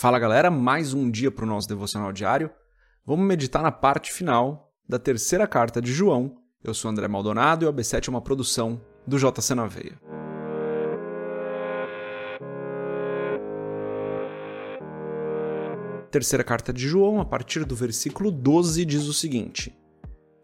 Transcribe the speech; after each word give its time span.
Fala 0.00 0.16
galera, 0.16 0.48
mais 0.48 0.94
um 0.94 1.10
dia 1.10 1.28
para 1.28 1.44
o 1.44 1.48
nosso 1.48 1.66
devocional 1.66 2.12
diário. 2.12 2.48
Vamos 3.04 3.26
meditar 3.26 3.64
na 3.64 3.72
parte 3.72 4.12
final 4.12 4.72
da 4.88 4.96
terceira 4.96 5.44
carta 5.44 5.82
de 5.82 5.92
João. 5.92 6.36
Eu 6.62 6.72
sou 6.72 6.88
André 6.88 7.08
Maldonado 7.08 7.64
e 7.64 7.68
o 7.68 7.72
AB7 7.72 8.06
é 8.06 8.10
uma 8.12 8.20
produção 8.20 8.80
do 9.04 9.18
JC 9.18 9.56
na 9.56 9.66
Veia. 9.66 10.00
Terceira 16.12 16.44
carta 16.44 16.72
de 16.72 16.86
João, 16.86 17.20
a 17.20 17.24
partir 17.24 17.64
do 17.64 17.74
versículo 17.74 18.30
12, 18.30 18.84
diz 18.84 19.08
o 19.08 19.12
seguinte: 19.12 19.76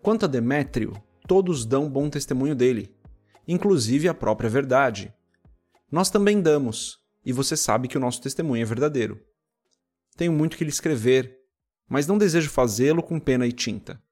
Quanto 0.02 0.24
a 0.24 0.28
Demétrio, 0.28 1.00
todos 1.28 1.64
dão 1.64 1.88
bom 1.88 2.10
testemunho 2.10 2.56
dele, 2.56 2.92
inclusive 3.46 4.08
a 4.08 4.14
própria 4.14 4.50
verdade. 4.50 5.14
Nós 5.92 6.10
também 6.10 6.42
damos, 6.42 6.98
e 7.24 7.32
você 7.32 7.56
sabe 7.56 7.86
que 7.86 7.96
o 7.96 8.00
nosso 8.00 8.20
testemunho 8.20 8.60
é 8.60 8.66
verdadeiro. 8.66 9.20
Tenho 10.16 10.32
muito 10.32 10.56
que 10.56 10.64
lhe 10.64 10.70
escrever, 10.70 11.38
mas 11.88 12.06
não 12.06 12.18
desejo 12.18 12.50
fazê-lo 12.50 13.02
com 13.02 13.18
pena 13.18 13.46
e 13.46 13.52
tinta. 13.52 14.02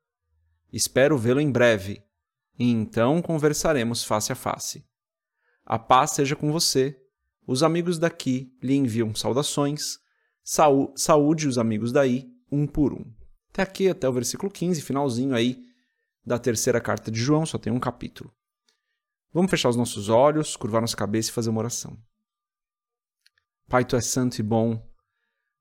Espero 0.72 1.18
vê-lo 1.18 1.40
em 1.40 1.50
breve, 1.50 2.02
e 2.58 2.70
então 2.70 3.22
conversaremos 3.22 4.04
face 4.04 4.32
a 4.32 4.34
face. 4.34 4.84
A 5.64 5.78
paz 5.78 6.12
seja 6.12 6.34
com 6.34 6.50
você. 6.52 6.98
Os 7.46 7.62
amigos 7.62 7.98
daqui 7.98 8.52
lhe 8.62 8.74
enviam 8.74 9.14
saudações. 9.14 9.98
Saú 10.44 10.92
saúde 10.96 11.46
os 11.46 11.58
amigos 11.58 11.92
daí, 11.92 12.28
um 12.50 12.66
por 12.66 12.92
um. 12.92 13.04
Até 13.50 13.62
aqui, 13.62 13.88
até 13.88 14.08
o 14.08 14.12
versículo 14.12 14.50
15, 14.50 14.80
finalzinho 14.80 15.34
aí 15.34 15.62
da 16.24 16.38
terceira 16.38 16.80
carta 16.80 17.10
de 17.10 17.20
João, 17.20 17.44
só 17.44 17.58
tem 17.58 17.72
um 17.72 17.80
capítulo. 17.80 18.32
Vamos 19.32 19.50
fechar 19.50 19.68
os 19.68 19.76
nossos 19.76 20.08
olhos, 20.08 20.56
curvar 20.56 20.80
nossa 20.80 20.96
cabeça 20.96 21.30
e 21.30 21.32
fazer 21.32 21.50
uma 21.50 21.60
oração. 21.60 21.98
Pai, 23.68 23.84
tu 23.84 23.96
és 23.96 24.06
santo 24.06 24.38
e 24.38 24.42
bom, 24.42 24.82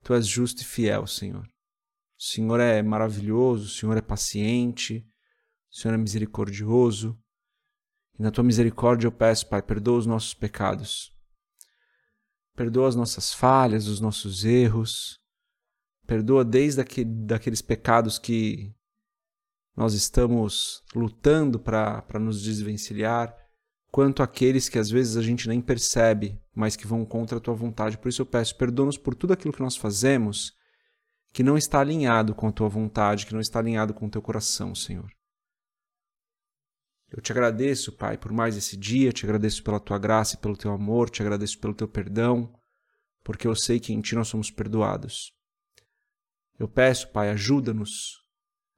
tu 0.03 0.13
és 0.13 0.25
justo 0.27 0.61
e 0.61 0.65
fiel, 0.65 1.07
Senhor. 1.07 1.45
O 1.45 2.23
Senhor 2.23 2.59
é 2.59 2.81
maravilhoso, 2.81 3.65
o 3.65 3.69
Senhor 3.69 3.97
é 3.97 4.01
paciente, 4.01 5.05
o 5.71 5.75
Senhor 5.75 5.93
é 5.93 5.97
misericordioso. 5.97 7.17
E 8.17 8.21
na 8.21 8.29
tua 8.29 8.43
misericórdia 8.43 9.07
eu 9.07 9.11
peço, 9.11 9.49
Pai, 9.49 9.61
perdoa 9.61 9.97
os 9.97 10.05
nossos 10.05 10.33
pecados. 10.33 11.11
Perdoa 12.55 12.89
as 12.89 12.95
nossas 12.95 13.33
falhas, 13.33 13.87
os 13.87 13.99
nossos 13.99 14.45
erros. 14.45 15.19
Perdoa 16.05 16.43
desde 16.43 16.81
aquele, 16.81 17.09
daqueles 17.25 17.61
pecados 17.61 18.19
que 18.19 18.75
nós 19.75 19.93
estamos 19.93 20.83
lutando 20.93 21.59
para 21.59 22.19
nos 22.19 22.43
desvencilhar, 22.43 23.35
quanto 23.91 24.23
aqueles 24.23 24.69
que 24.69 24.79
às 24.79 24.89
vezes 24.89 25.17
a 25.17 25.21
gente 25.21 25.47
nem 25.47 25.61
percebe, 25.61 26.39
mas 26.55 26.75
que 26.75 26.87
vão 26.87 27.05
contra 27.05 27.37
a 27.37 27.41
tua 27.41 27.53
vontade. 27.53 27.97
Por 27.97 28.09
isso 28.09 28.21
eu 28.21 28.25
peço, 28.25 28.55
perdoa-nos 28.55 28.97
por 28.97 29.13
tudo 29.13 29.33
aquilo 29.33 29.53
que 29.53 29.61
nós 29.61 29.75
fazemos 29.75 30.53
que 31.33 31.43
não 31.43 31.57
está 31.57 31.79
alinhado 31.79 32.35
com 32.35 32.47
a 32.47 32.51
tua 32.51 32.67
vontade, 32.67 33.25
que 33.25 33.33
não 33.33 33.39
está 33.39 33.59
alinhado 33.59 33.93
com 33.93 34.05
o 34.05 34.09
teu 34.09 34.21
coração, 34.21 34.75
Senhor. 34.75 35.09
Eu 37.09 37.21
te 37.21 37.31
agradeço, 37.31 37.91
Pai, 37.91 38.17
por 38.17 38.31
mais 38.31 38.57
esse 38.57 38.75
dia, 38.75 39.13
te 39.13 39.25
agradeço 39.25 39.63
pela 39.63 39.79
tua 39.79 39.97
graça 39.97 40.35
e 40.35 40.37
pelo 40.39 40.57
teu 40.57 40.71
amor, 40.71 41.09
te 41.09 41.21
agradeço 41.21 41.59
pelo 41.59 41.73
teu 41.73 41.87
perdão, 41.87 42.53
porque 43.23 43.47
eu 43.47 43.55
sei 43.55 43.79
que 43.79 43.93
em 43.93 44.01
ti 44.01 44.15
nós 44.15 44.27
somos 44.27 44.49
perdoados. 44.49 45.33
Eu 46.57 46.67
peço, 46.67 47.11
Pai, 47.11 47.29
ajuda-nos 47.29 48.21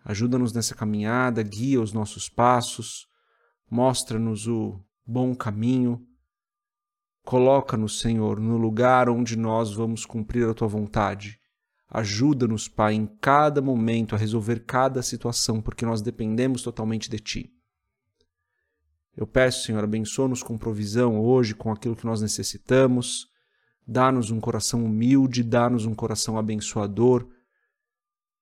Ajuda-nos 0.04 0.52
nessa 0.52 0.76
caminhada, 0.76 1.42
guia 1.42 1.80
os 1.80 1.94
nossos 1.94 2.28
passos, 2.28 3.08
mostra-nos 3.70 4.48
o 4.48 4.84
bom 5.06 5.36
caminho. 5.36 6.06
Coloca-nos, 7.24 8.00
Senhor, 8.00 8.40
no 8.40 8.58
lugar 8.58 9.10
onde 9.10 9.38
nós 9.38 9.74
vamos 9.74 10.06
cumprir 10.06 10.48
a 10.48 10.54
tua 10.54 10.68
vontade. 10.68 11.40
Ajuda-nos, 11.90 12.68
Pai, 12.68 12.94
em 12.94 13.06
cada 13.06 13.62
momento 13.62 14.16
a 14.16 14.18
resolver 14.18 14.66
cada 14.66 15.02
situação, 15.02 15.62
porque 15.62 15.86
nós 15.86 16.02
dependemos 16.02 16.62
totalmente 16.62 17.10
de 17.10 17.20
Ti. 17.20 17.50
Eu 19.16 19.28
peço, 19.28 19.66
Senhor, 19.66 19.84
abençoa-nos 19.84 20.42
com 20.42 20.58
provisão 20.58 21.22
hoje, 21.22 21.54
com 21.54 21.72
aquilo 21.72 21.96
que 21.96 22.06
nós 22.06 22.22
necessitamos. 22.22 23.28
Dá-nos 23.88 24.32
um 24.32 24.40
coração 24.40 24.84
humilde, 24.84 25.44
dá-nos 25.44 25.86
um 25.86 25.94
coração 25.94 26.38
abençoador 26.38 27.28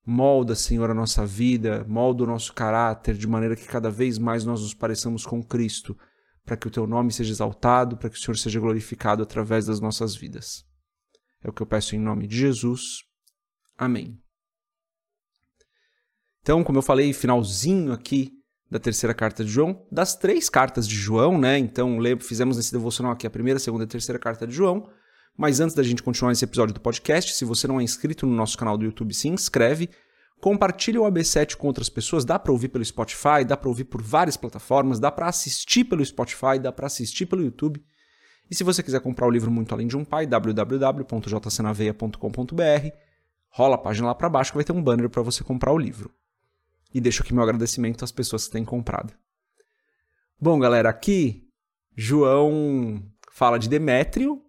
Molda, 0.06 0.56
Senhor, 0.56 0.90
a 0.90 0.96
nossa 0.96 1.28
vida, 1.28 1.86
molda 1.88 2.24
o 2.24 2.28
nosso 2.28 2.54
caráter 2.54 3.16
de 3.16 3.28
maneira 3.28 3.56
que 3.56 3.68
cada 3.68 3.92
vez 3.92 4.18
mais 4.18 4.44
nós 4.44 4.62
nos 4.62 4.74
pareçamos 4.74 5.28
com 5.28 5.44
Cristo, 5.44 5.96
para 6.46 6.58
que 6.58 6.68
o 6.68 6.72
teu 6.72 6.88
nome 6.88 7.12
seja 7.12 7.32
exaltado, 7.32 7.98
para 7.98 8.10
que 8.10 8.18
o 8.18 8.20
Senhor 8.20 8.38
seja 8.38 8.60
glorificado 8.60 9.24
através 9.24 9.66
das 9.66 9.80
nossas 9.80 10.16
vidas. 10.16 10.66
É 11.44 11.50
o 11.50 11.54
que 11.54 11.62
eu 11.62 11.68
peço 11.68 11.96
em 11.96 12.00
nome 12.00 12.28
de 12.28 12.38
Jesus. 12.38 13.04
Amém. 13.78 14.20
Então, 16.42 16.64
como 16.64 16.78
eu 16.78 16.82
falei, 16.84 17.14
finalzinho 17.14 17.94
aqui 17.94 18.32
da 18.70 18.80
terceira 18.80 19.14
carta 19.14 19.44
de 19.44 19.52
João, 19.52 19.86
das 19.92 20.16
três 20.16 20.50
cartas 20.50 20.88
de 20.88 20.96
João, 20.96 21.38
né? 21.38 21.58
Então, 21.58 21.98
fizemos 22.20 22.58
nesse 22.58 22.72
devocional 22.72 23.12
aqui 23.12 23.28
a 23.28 23.30
primeira, 23.30 23.60
segunda 23.60 23.84
e 23.84 23.88
terceira 23.88 24.18
carta 24.18 24.48
de 24.48 24.54
João. 24.54 24.90
Mas 25.38 25.60
antes 25.60 25.76
da 25.76 25.84
gente 25.84 26.04
continuar 26.04 26.32
esse 26.32 26.46
episódio 26.46 26.74
do 26.74 26.82
podcast, 26.82 27.34
se 27.34 27.46
você 27.46 27.68
não 27.68 27.80
é 27.80 27.84
inscrito 27.84 28.26
no 28.26 28.36
nosso 28.36 28.58
canal 28.58 28.78
do 28.78 28.86
YouTube, 28.86 29.14
se 29.14 29.28
inscreve. 29.28 29.90
Compartilha 30.42 31.00
o 31.00 31.06
AB7 31.06 31.56
com 31.56 31.68
outras 31.68 31.88
pessoas, 31.88 32.26
dá 32.26 32.40
para 32.40 32.52
ouvir 32.52 32.70
pelo 32.70 32.84
Spotify, 32.84 33.46
dá 33.48 33.56
para 33.56 33.70
ouvir 33.70 33.84
por 33.84 34.02
várias 34.02 34.36
plataformas, 34.36 35.00
dá 35.00 35.12
para 35.12 35.28
assistir 35.28 35.84
pelo 35.84 36.04
Spotify, 36.04 36.58
dá 36.60 36.72
para 36.72 36.88
assistir 36.88 37.28
pelo 37.28 37.44
YouTube. 37.44 37.80
E 38.50 38.56
se 38.56 38.64
você 38.64 38.82
quiser 38.82 39.02
comprar 39.02 39.28
o 39.28 39.30
livro 39.30 39.52
Muito 39.52 39.72
Além 39.72 39.86
de 39.86 39.96
um 39.96 40.04
Pai, 40.04 40.26
www.jcnaveia.com.br, 40.26 42.90
rola 43.50 43.76
a 43.76 43.78
página 43.78 44.08
lá 44.08 44.16
para 44.16 44.30
baixo 44.30 44.52
que 44.52 44.58
vai 44.58 44.66
ter 44.66 44.74
um 44.74 44.82
banner 44.82 45.12
para 45.12 45.22
você 45.22 45.44
comprar 45.44 45.72
o 45.72 45.78
livro. 45.78 46.12
E 46.92 47.00
deixo 47.00 47.22
aqui 47.22 47.32
meu 47.34 47.44
agradecimento 47.44 48.04
às 48.04 48.12
pessoas 48.12 48.48
que 48.48 48.54
têm 48.54 48.66
comprado. 48.66 49.14
Bom, 50.40 50.58
galera, 50.60 50.90
aqui 50.90 51.48
João 51.96 53.04
fala 53.32 53.60
de 53.60 53.70
Demétrio, 53.70 54.44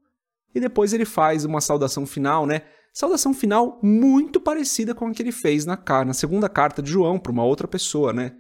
e 0.55 0.61
depois 0.61 0.93
ele 0.93 1.05
faz 1.05 1.45
uma 1.45 1.61
saudação 1.61 2.07
final, 2.07 2.47
né? 2.47 2.63
Saudação 2.93 3.33
final 3.33 3.81
muito 3.83 4.39
parecida 4.39 4.95
com 4.95 5.07
a 5.07 5.13
que 5.13 5.23
ele 5.23 5.33
fez 5.33 5.65
na, 5.65 5.79
na 6.05 6.13
segunda 6.13 6.49
carta 6.49 6.83
de 6.83 6.91
João 6.91 7.19
para 7.19 7.33
uma 7.33 7.45
outra 7.45 7.67
pessoa, 7.67 8.13
né? 8.13 8.33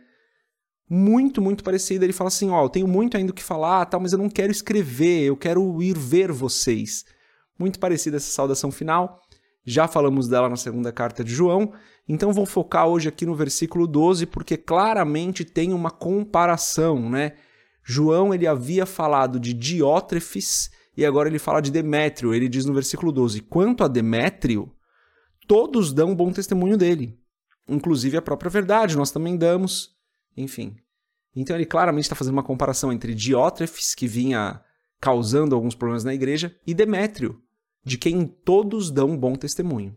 Muito, 0.89 1.41
muito 1.41 1.65
parecida. 1.65 2.05
Ele 2.05 2.13
fala 2.13 2.29
assim: 2.29 2.51
Ó, 2.51 2.61
oh, 2.61 2.65
eu 2.67 2.69
tenho 2.69 2.87
muito 2.87 3.17
ainda 3.17 3.33
o 3.33 3.35
que 3.35 3.43
falar, 3.43 3.87
tal, 3.87 3.99
mas 4.01 4.12
eu 4.12 4.19
não 4.19 4.29
quero 4.29 4.53
escrever, 4.53 5.23
eu 5.23 5.37
quero 5.37 5.83
ir 5.83 5.97
ver 5.97 6.31
vocês. 6.31 7.05
Muito 7.59 7.79
parecida 7.79 8.19
essa 8.19 8.31
saudação 8.31 8.71
final. 8.71 9.21
Já 9.65 9.89
falamos 9.89 10.29
dela 10.29 10.49
na 10.49 10.57
segunda 10.57 10.93
carta 10.93 11.23
de 11.23 11.33
João, 11.33 11.73
então 12.07 12.33
vou 12.33 12.45
focar 12.45 12.89
hoje 12.89 13.09
aqui 13.09 13.25
no 13.25 13.35
versículo 13.35 13.87
12, 13.87 14.27
porque 14.27 14.57
claramente 14.57 15.45
tem 15.45 15.73
uma 15.73 15.91
comparação, 15.91 17.09
né? 17.09 17.37
João 17.85 18.35
ele 18.35 18.47
havia 18.47 18.85
falado 18.85 19.39
de 19.39 19.55
Diótrefes 19.55 20.71
e 20.97 21.05
agora 21.05 21.29
ele 21.29 21.39
fala 21.39 21.61
de 21.61 21.71
Demétrio. 21.71 22.35
Ele 22.35 22.49
diz 22.49 22.65
no 22.65 22.75
versículo 22.75 23.13
12: 23.13 23.41
Quanto 23.43 23.85
a 23.85 23.89
Demétrio, 23.89 24.71
todos 25.47 25.93
dão 25.93 26.15
bom 26.15 26.33
testemunho 26.33 26.77
dele, 26.77 27.19
inclusive 27.69 28.17
a 28.17 28.23
própria 28.23 28.51
verdade, 28.51 28.97
nós 28.97 29.11
também 29.11 29.37
damos. 29.37 29.97
Enfim. 30.37 30.77
Então 31.35 31.57
ele 31.57 31.67
claramente 31.67 32.05
está 32.05 32.15
fazendo 32.15 32.35
uma 32.35 32.43
comparação 32.43 32.93
entre 32.93 33.15
Diótrefes, 33.15 33.95
que 33.95 34.07
vinha 34.07 34.63
causando 35.01 35.55
alguns 35.55 35.75
problemas 35.75 36.05
na 36.05 36.15
igreja, 36.15 36.55
e 36.67 36.75
Demétrio, 36.75 37.43
de 37.85 37.99
quem 37.99 38.27
todos 38.27 38.91
dão 38.91 39.17
bom 39.17 39.35
testemunho. 39.35 39.97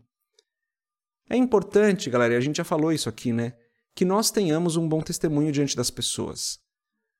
É 1.28 1.36
importante, 1.36 2.08
galera, 2.08 2.34
e 2.34 2.36
a 2.36 2.40
gente 2.40 2.56
já 2.56 2.64
falou 2.64 2.92
isso 2.92 3.08
aqui, 3.08 3.32
né? 3.32 3.54
Que 3.94 4.04
nós 4.04 4.30
tenhamos 4.30 4.76
um 4.76 4.88
bom 4.88 5.00
testemunho 5.00 5.52
diante 5.52 5.76
das 5.76 5.90
pessoas. 5.90 6.58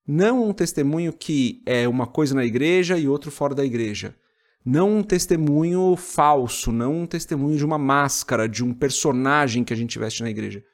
Não 0.07 0.49
um 0.49 0.53
testemunho 0.53 1.13
que 1.13 1.63
é 1.67 1.89
uma 1.89 2.07
coisa 2.07 2.35
na 2.35 2.45
igreja 2.45 2.97
e 2.97 3.09
outro 3.09 3.31
fora 3.31 3.55
da 3.55 3.65
igreja. 3.65 4.17
Não 4.65 4.99
um 4.99 5.03
testemunho 5.03 5.97
falso, 5.97 6.71
não 6.71 7.03
um 7.03 7.07
testemunho 7.07 7.57
de 7.57 7.65
uma 7.65 7.79
máscara, 7.79 8.49
de 8.49 8.65
um 8.65 8.73
personagem 8.73 9.65
que 9.65 9.73
a 9.73 9.77
gente 9.77 9.99
veste 9.99 10.23
na 10.23 10.31
igreja, 10.31 10.65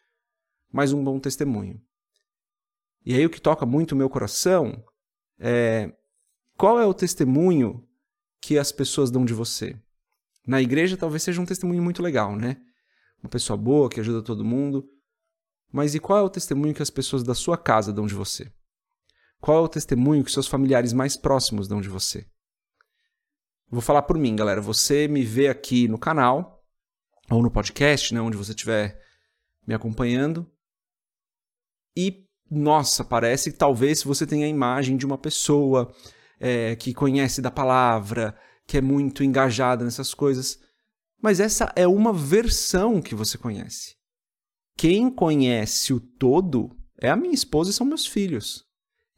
mas 0.72 0.92
um 0.92 1.02
bom 1.02 1.18
testemunho. 1.18 1.80
E 3.04 3.14
aí 3.14 3.24
o 3.24 3.30
que 3.30 3.40
toca 3.40 3.66
muito 3.66 3.92
o 3.92 3.96
meu 3.96 4.08
coração 4.08 4.82
é 5.38 5.92
qual 6.56 6.78
é 6.78 6.86
o 6.86 6.94
testemunho 6.94 7.86
que 8.40 8.58
as 8.58 8.70
pessoas 8.70 9.10
dão 9.10 9.24
de 9.24 9.34
você? 9.34 9.76
Na 10.46 10.60
igreja 10.60 10.96
talvez 10.96 11.22
seja 11.22 11.40
um 11.40 11.46
testemunho 11.46 11.82
muito 11.82 12.02
legal, 12.02 12.36
né? 12.36 12.56
Uma 13.22 13.30
pessoa 13.30 13.56
boa 13.56 13.88
que 13.88 14.00
ajuda 14.00 14.22
todo 14.22 14.44
mundo. 14.44 14.88
Mas 15.72 15.94
e 15.94 16.00
qual 16.00 16.18
é 16.18 16.22
o 16.22 16.30
testemunho 16.30 16.74
que 16.74 16.82
as 16.82 16.90
pessoas 16.90 17.22
da 17.22 17.34
sua 17.34 17.56
casa 17.56 17.92
dão 17.92 18.06
de 18.06 18.14
você? 18.14 18.52
Qual 19.42 19.58
é 19.58 19.60
o 19.60 19.68
testemunho 19.68 20.22
que 20.22 20.30
seus 20.30 20.46
familiares 20.46 20.92
mais 20.92 21.16
próximos 21.16 21.66
dão 21.66 21.80
de 21.80 21.88
você? 21.88 22.24
Vou 23.68 23.80
falar 23.80 24.02
por 24.02 24.16
mim, 24.16 24.36
galera. 24.36 24.60
Você 24.60 25.08
me 25.08 25.24
vê 25.24 25.48
aqui 25.48 25.88
no 25.88 25.98
canal 25.98 26.64
ou 27.28 27.42
no 27.42 27.50
podcast, 27.50 28.14
né, 28.14 28.20
onde 28.20 28.36
você 28.36 28.52
estiver 28.52 29.02
me 29.66 29.74
acompanhando. 29.74 30.48
E, 31.96 32.24
nossa, 32.48 33.04
parece 33.04 33.50
que 33.50 33.58
talvez 33.58 34.04
você 34.04 34.24
tenha 34.24 34.46
a 34.46 34.48
imagem 34.48 34.96
de 34.96 35.04
uma 35.04 35.18
pessoa 35.18 35.92
é, 36.38 36.76
que 36.76 36.94
conhece 36.94 37.42
da 37.42 37.50
palavra, 37.50 38.38
que 38.64 38.78
é 38.78 38.80
muito 38.80 39.24
engajada 39.24 39.84
nessas 39.84 40.14
coisas. 40.14 40.60
Mas 41.20 41.40
essa 41.40 41.72
é 41.74 41.88
uma 41.88 42.12
versão 42.12 43.02
que 43.02 43.12
você 43.12 43.36
conhece. 43.36 43.96
Quem 44.76 45.10
conhece 45.10 45.92
o 45.92 45.98
todo 45.98 46.78
é 46.96 47.10
a 47.10 47.16
minha 47.16 47.34
esposa 47.34 47.70
e 47.70 47.72
são 47.72 47.84
meus 47.84 48.06
filhos. 48.06 48.70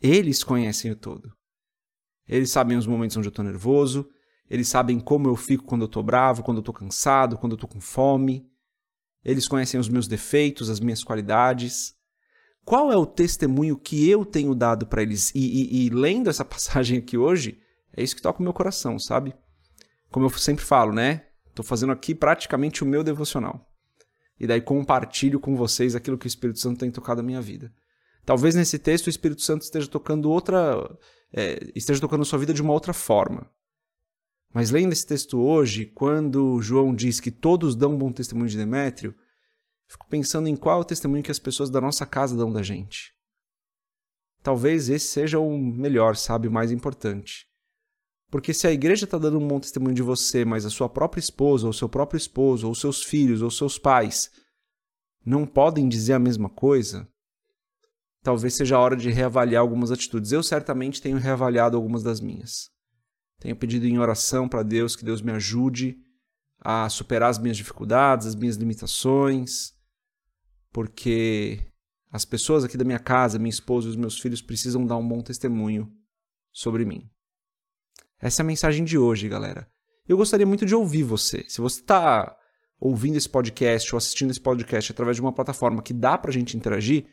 Eles 0.06 0.44
conhecem 0.44 0.90
o 0.90 0.96
todo. 0.96 1.32
Eles 2.28 2.50
sabem 2.50 2.76
os 2.76 2.86
momentos 2.86 3.16
onde 3.16 3.26
eu 3.26 3.30
estou 3.30 3.42
nervoso, 3.42 4.06
eles 4.50 4.68
sabem 4.68 5.00
como 5.00 5.28
eu 5.28 5.34
fico 5.34 5.64
quando 5.64 5.80
eu 5.80 5.86
estou 5.86 6.02
bravo, 6.02 6.42
quando 6.42 6.58
eu 6.58 6.60
estou 6.60 6.74
cansado, 6.74 7.38
quando 7.38 7.52
eu 7.52 7.56
estou 7.56 7.70
com 7.70 7.80
fome. 7.80 8.46
Eles 9.24 9.48
conhecem 9.48 9.80
os 9.80 9.88
meus 9.88 10.06
defeitos, 10.06 10.68
as 10.68 10.78
minhas 10.78 11.02
qualidades. 11.02 11.94
Qual 12.66 12.92
é 12.92 12.96
o 12.98 13.06
testemunho 13.06 13.78
que 13.78 14.06
eu 14.06 14.26
tenho 14.26 14.54
dado 14.54 14.86
para 14.86 15.00
eles? 15.00 15.34
E, 15.34 15.38
e, 15.38 15.86
e, 15.86 15.88
lendo 15.88 16.28
essa 16.28 16.44
passagem 16.44 16.98
aqui 16.98 17.16
hoje, 17.16 17.58
é 17.96 18.02
isso 18.02 18.14
que 18.14 18.20
toca 18.20 18.40
o 18.40 18.42
meu 18.42 18.52
coração, 18.52 18.98
sabe? 18.98 19.34
Como 20.10 20.26
eu 20.26 20.30
sempre 20.32 20.66
falo, 20.66 20.92
né? 20.92 21.28
Estou 21.48 21.64
fazendo 21.64 21.92
aqui 21.92 22.14
praticamente 22.14 22.84
o 22.84 22.86
meu 22.86 23.02
devocional. 23.02 23.72
E 24.38 24.46
daí 24.46 24.60
compartilho 24.60 25.40
com 25.40 25.56
vocês 25.56 25.94
aquilo 25.94 26.18
que 26.18 26.26
o 26.26 26.28
Espírito 26.28 26.58
Santo 26.58 26.80
tem 26.80 26.90
tocado 26.90 27.22
na 27.22 27.26
minha 27.26 27.40
vida. 27.40 27.72
Talvez 28.24 28.54
nesse 28.54 28.78
texto 28.78 29.06
o 29.06 29.10
Espírito 29.10 29.42
Santo 29.42 29.62
esteja 29.62 29.86
tocando 29.86 30.30
outra. 30.30 30.76
É, 31.32 31.58
esteja 31.74 32.00
tocando 32.00 32.24
sua 32.24 32.38
vida 32.38 32.54
de 32.54 32.62
uma 32.62 32.72
outra 32.72 32.92
forma. 32.92 33.50
Mas 34.52 34.70
lendo 34.70 34.92
esse 34.92 35.04
texto 35.04 35.40
hoje, 35.40 35.86
quando 35.86 36.62
João 36.62 36.94
diz 36.94 37.18
que 37.18 37.30
todos 37.30 37.74
dão 37.74 37.92
um 37.94 37.98
bom 37.98 38.12
testemunho 38.12 38.48
de 38.48 38.56
Demétrio, 38.56 39.12
fico 39.88 40.06
pensando 40.08 40.46
em 40.46 40.54
qual 40.54 40.78
é 40.78 40.80
o 40.80 40.84
testemunho 40.84 41.24
que 41.24 41.30
as 41.30 41.40
pessoas 41.40 41.70
da 41.70 41.80
nossa 41.80 42.06
casa 42.06 42.36
dão 42.36 42.52
da 42.52 42.62
gente. 42.62 43.12
Talvez 44.44 44.88
esse 44.88 45.08
seja 45.08 45.40
o 45.40 45.58
melhor, 45.58 46.14
sabe, 46.14 46.46
o 46.46 46.52
mais 46.52 46.70
importante. 46.70 47.48
Porque 48.30 48.54
se 48.54 48.66
a 48.66 48.72
igreja 48.72 49.04
está 49.04 49.18
dando 49.18 49.38
um 49.38 49.48
bom 49.48 49.58
testemunho 49.58 49.94
de 49.94 50.02
você, 50.02 50.44
mas 50.44 50.64
a 50.64 50.70
sua 50.70 50.88
própria 50.88 51.20
esposa, 51.20 51.66
ou 51.66 51.72
seu 51.72 51.88
próprio 51.88 52.18
esposo, 52.18 52.68
ou 52.68 52.74
seus 52.74 53.02
filhos, 53.02 53.42
ou 53.42 53.50
seus 53.50 53.78
pais 53.78 54.30
não 55.24 55.46
podem 55.46 55.88
dizer 55.88 56.12
a 56.12 56.18
mesma 56.18 56.50
coisa, 56.50 57.08
talvez 58.24 58.54
seja 58.54 58.76
a 58.76 58.80
hora 58.80 58.96
de 58.96 59.10
reavaliar 59.10 59.60
algumas 59.60 59.92
atitudes. 59.92 60.32
Eu 60.32 60.42
certamente 60.42 61.00
tenho 61.00 61.18
reavaliado 61.18 61.76
algumas 61.76 62.02
das 62.02 62.20
minhas. 62.20 62.70
Tenho 63.38 63.54
pedido 63.54 63.86
em 63.86 63.98
oração 63.98 64.48
para 64.48 64.62
Deus 64.62 64.96
que 64.96 65.04
Deus 65.04 65.20
me 65.20 65.30
ajude 65.30 65.98
a 66.58 66.88
superar 66.88 67.28
as 67.28 67.38
minhas 67.38 67.58
dificuldades, 67.58 68.26
as 68.26 68.34
minhas 68.34 68.56
limitações, 68.56 69.74
porque 70.72 71.60
as 72.10 72.24
pessoas 72.24 72.64
aqui 72.64 72.78
da 72.78 72.84
minha 72.84 72.98
casa, 72.98 73.38
minha 73.38 73.50
esposa 73.50 73.88
e 73.88 73.90
os 73.90 73.96
meus 73.96 74.18
filhos 74.18 74.40
precisam 74.40 74.86
dar 74.86 74.96
um 74.96 75.06
bom 75.06 75.20
testemunho 75.20 75.92
sobre 76.50 76.86
mim. 76.86 77.10
Essa 78.18 78.40
é 78.40 78.42
a 78.42 78.46
mensagem 78.46 78.84
de 78.84 78.96
hoje, 78.96 79.28
galera. 79.28 79.68
Eu 80.08 80.16
gostaria 80.16 80.46
muito 80.46 80.64
de 80.64 80.74
ouvir 80.74 81.02
você. 81.02 81.44
Se 81.46 81.60
você 81.60 81.80
está 81.80 82.34
ouvindo 82.80 83.16
esse 83.16 83.28
podcast 83.28 83.94
ou 83.94 83.98
assistindo 83.98 84.30
esse 84.30 84.40
podcast 84.40 84.92
através 84.92 85.18
de 85.18 85.20
uma 85.20 85.32
plataforma 85.32 85.82
que 85.82 85.92
dá 85.92 86.16
para 86.16 86.30
a 86.30 86.32
gente 86.32 86.56
interagir, 86.56 87.06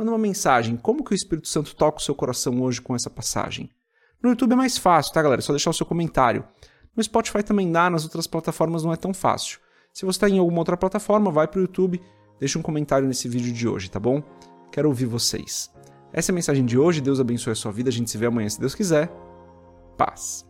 manda 0.00 0.12
uma 0.12 0.18
mensagem. 0.18 0.78
Como 0.78 1.04
que 1.04 1.12
o 1.12 1.14
Espírito 1.14 1.46
Santo 1.46 1.76
toca 1.76 1.98
o 1.98 2.02
seu 2.02 2.14
coração 2.14 2.62
hoje 2.62 2.80
com 2.80 2.96
essa 2.96 3.10
passagem? 3.10 3.70
No 4.22 4.30
YouTube 4.30 4.52
é 4.52 4.56
mais 4.56 4.78
fácil, 4.78 5.12
tá, 5.12 5.22
galera? 5.22 5.40
É 5.40 5.44
só 5.44 5.52
deixar 5.52 5.68
o 5.68 5.74
seu 5.74 5.84
comentário. 5.84 6.42
No 6.96 7.02
Spotify 7.02 7.42
também 7.42 7.70
dá, 7.70 7.90
nas 7.90 8.04
outras 8.04 8.26
plataformas 8.26 8.82
não 8.82 8.92
é 8.92 8.96
tão 8.96 9.12
fácil. 9.12 9.58
Se 9.92 10.06
você 10.06 10.16
está 10.16 10.28
em 10.28 10.38
alguma 10.38 10.58
outra 10.58 10.76
plataforma, 10.76 11.30
vai 11.30 11.46
para 11.46 11.58
o 11.58 11.62
YouTube, 11.62 12.00
deixa 12.38 12.58
um 12.58 12.62
comentário 12.62 13.06
nesse 13.06 13.28
vídeo 13.28 13.52
de 13.52 13.68
hoje, 13.68 13.90
tá 13.90 14.00
bom? 14.00 14.22
Quero 14.72 14.88
ouvir 14.88 15.04
vocês. 15.04 15.70
Essa 16.12 16.30
é 16.30 16.32
a 16.32 16.34
mensagem 16.34 16.64
de 16.64 16.78
hoje. 16.78 17.00
Deus 17.02 17.20
abençoe 17.20 17.52
a 17.52 17.56
sua 17.56 17.70
vida. 17.70 17.90
A 17.90 17.92
gente 17.92 18.10
se 18.10 18.16
vê 18.16 18.26
amanhã, 18.26 18.48
se 18.48 18.58
Deus 18.58 18.74
quiser. 18.74 19.12
Paz. 19.98 20.46